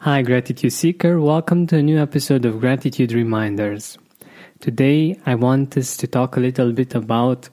Hi, 0.00 0.20
Gratitude 0.20 0.74
Seeker. 0.74 1.18
Welcome 1.20 1.66
to 1.68 1.78
a 1.78 1.82
new 1.82 1.98
episode 1.98 2.44
of 2.44 2.60
Gratitude 2.60 3.12
Reminders. 3.12 3.96
Today, 4.60 5.18
I 5.24 5.34
want 5.34 5.74
us 5.78 5.96
to 5.96 6.06
talk 6.06 6.36
a 6.36 6.40
little 6.40 6.70
bit 6.72 6.94
about 6.94 7.48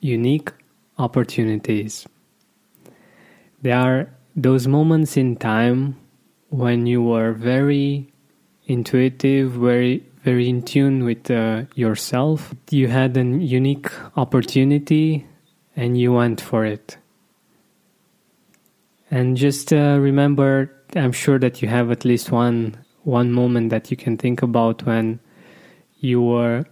unique 0.00 0.52
opportunities. 0.98 2.06
There 3.62 3.76
are 3.76 4.08
those 4.36 4.68
moments 4.68 5.16
in 5.16 5.34
time 5.34 5.98
when 6.48 6.86
you 6.86 7.02
were 7.02 7.32
very 7.32 8.12
intuitive, 8.66 9.50
very 9.52 10.04
very 10.22 10.48
in 10.48 10.62
tune 10.62 11.04
with 11.04 11.28
uh, 11.28 11.64
yourself. 11.74 12.54
You 12.70 12.86
had 12.86 13.16
a 13.16 13.24
unique 13.24 13.90
opportunity 14.16 15.26
and 15.76 15.98
you 15.98 16.12
went 16.12 16.40
for 16.40 16.64
it. 16.64 16.96
And 19.10 19.36
just 19.36 19.72
uh, 19.72 19.98
remember, 20.00 20.72
I'm 20.94 21.12
sure 21.12 21.38
that 21.38 21.62
you 21.62 21.68
have 21.68 21.90
at 21.90 22.04
least 22.04 22.30
one 22.30 22.76
one 23.02 23.32
moment 23.32 23.70
that 23.70 23.90
you 23.90 23.96
can 23.96 24.16
think 24.16 24.42
about 24.42 24.84
when 24.86 25.20
you 25.98 26.22
were 26.22 26.64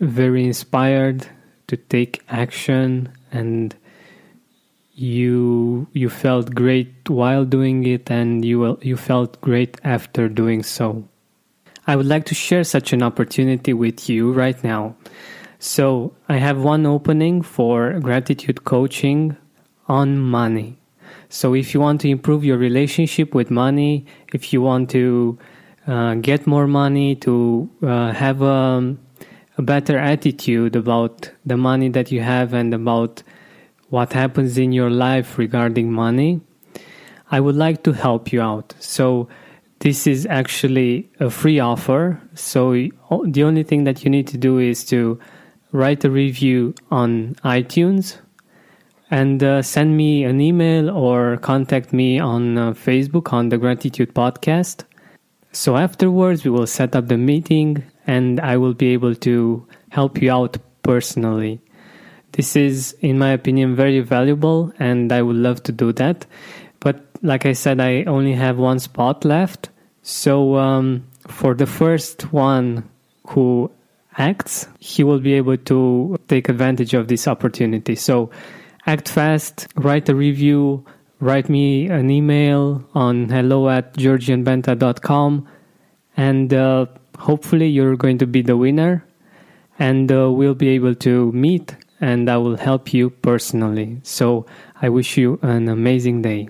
very 0.00 0.44
inspired 0.44 1.26
to 1.66 1.76
take 1.76 2.22
action 2.28 3.12
and 3.32 3.74
you 4.92 5.86
you 5.92 6.08
felt 6.08 6.54
great 6.54 7.08
while 7.08 7.44
doing 7.44 7.86
it 7.86 8.10
and 8.10 8.44
you 8.44 8.78
you 8.82 8.96
felt 8.96 9.40
great 9.40 9.78
after 9.84 10.28
doing 10.28 10.62
so. 10.62 11.08
I 11.86 11.96
would 11.96 12.06
like 12.06 12.26
to 12.26 12.34
share 12.34 12.64
such 12.64 12.92
an 12.92 13.02
opportunity 13.02 13.72
with 13.72 14.08
you 14.08 14.32
right 14.32 14.62
now. 14.62 14.96
So, 15.58 16.14
I 16.28 16.36
have 16.36 16.58
one 16.58 16.86
opening 16.86 17.42
for 17.42 17.98
gratitude 17.98 18.64
coaching 18.64 19.36
on 19.88 20.18
money. 20.18 20.77
So, 21.28 21.54
if 21.54 21.74
you 21.74 21.80
want 21.80 22.00
to 22.02 22.08
improve 22.08 22.44
your 22.44 22.56
relationship 22.56 23.34
with 23.34 23.50
money, 23.50 24.06
if 24.32 24.52
you 24.52 24.62
want 24.62 24.90
to 24.90 25.38
uh, 25.86 26.14
get 26.14 26.46
more 26.46 26.66
money, 26.66 27.14
to 27.16 27.68
uh, 27.82 28.12
have 28.12 28.42
a, 28.42 28.96
a 29.58 29.62
better 29.62 29.98
attitude 29.98 30.76
about 30.76 31.30
the 31.44 31.56
money 31.56 31.88
that 31.90 32.10
you 32.10 32.20
have 32.22 32.54
and 32.54 32.72
about 32.72 33.22
what 33.90 34.12
happens 34.12 34.58
in 34.58 34.72
your 34.72 34.90
life 34.90 35.38
regarding 35.38 35.92
money, 35.92 36.40
I 37.30 37.40
would 37.40 37.56
like 37.56 37.82
to 37.84 37.92
help 37.92 38.32
you 38.32 38.40
out. 38.40 38.74
So, 38.78 39.28
this 39.80 40.06
is 40.06 40.26
actually 40.26 41.08
a 41.20 41.30
free 41.30 41.60
offer. 41.60 42.20
So 42.34 42.72
the 42.72 43.42
only 43.44 43.62
thing 43.62 43.84
that 43.84 44.04
you 44.04 44.10
need 44.10 44.26
to 44.28 44.38
do 44.38 44.58
is 44.58 44.84
to 44.86 45.20
write 45.72 46.04
a 46.04 46.10
review 46.10 46.74
on 46.90 47.36
iTunes 47.44 48.18
and 49.10 49.42
uh, 49.42 49.62
send 49.62 49.96
me 49.96 50.24
an 50.24 50.40
email 50.40 50.90
or 50.90 51.38
contact 51.38 51.92
me 51.92 52.18
on 52.18 52.58
uh, 52.58 52.72
Facebook 52.72 53.32
on 53.32 53.48
the 53.48 53.58
Gratitude 53.58 54.14
Podcast. 54.14 54.84
So 55.52 55.76
afterwards, 55.76 56.44
we 56.44 56.50
will 56.50 56.66
set 56.66 56.94
up 56.94 57.08
the 57.08 57.16
meeting 57.16 57.82
and 58.06 58.38
I 58.40 58.56
will 58.56 58.74
be 58.74 58.88
able 58.88 59.14
to 59.16 59.66
help 59.90 60.20
you 60.20 60.30
out 60.30 60.58
personally. 60.82 61.60
This 62.32 62.54
is, 62.54 62.94
in 63.00 63.18
my 63.18 63.30
opinion, 63.30 63.74
very 63.74 64.00
valuable 64.00 64.72
and 64.78 65.10
I 65.10 65.22
would 65.22 65.36
love 65.36 65.62
to 65.64 65.72
do 65.72 65.92
that. 65.94 66.26
But 66.80 67.04
like 67.22 67.46
I 67.46 67.52
said, 67.52 67.80
I 67.80 68.04
only 68.04 68.34
have 68.34 68.58
one 68.58 68.78
spot 68.78 69.24
left. 69.24 69.70
So 70.02 70.56
um, 70.56 71.06
for 71.26 71.54
the 71.54 71.66
first 71.66 72.32
one 72.32 72.88
who 73.28 73.70
acts, 74.16 74.68
he 74.78 75.02
will 75.02 75.20
be 75.20 75.34
able 75.34 75.56
to 75.56 76.18
take 76.28 76.48
advantage 76.48 76.94
of 76.94 77.08
this 77.08 77.26
opportunity. 77.26 77.94
So 77.94 78.30
act 78.88 79.06
fast, 79.06 79.68
write 79.76 80.08
a 80.08 80.14
review, 80.14 80.82
write 81.20 81.50
me 81.50 81.88
an 81.90 82.08
email 82.10 82.82
on 82.94 83.28
hello 83.28 83.68
at 83.68 83.92
georgianbenta.com 83.92 85.46
and 86.16 86.54
uh, 86.54 86.86
hopefully 87.18 87.68
you're 87.68 87.96
going 87.96 88.16
to 88.16 88.26
be 88.26 88.40
the 88.40 88.56
winner 88.56 89.04
and 89.78 90.10
uh, 90.10 90.32
we'll 90.32 90.54
be 90.54 90.70
able 90.70 90.94
to 90.94 91.30
meet 91.32 91.76
and 92.00 92.30
I 92.30 92.38
will 92.38 92.56
help 92.56 92.94
you 92.94 93.10
personally. 93.10 94.00
So 94.04 94.46
I 94.80 94.88
wish 94.88 95.18
you 95.18 95.38
an 95.42 95.68
amazing 95.68 96.22
day. 96.22 96.48